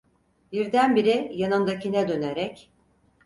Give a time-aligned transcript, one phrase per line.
[0.51, 2.71] Birdenbire yanındakine dönerek: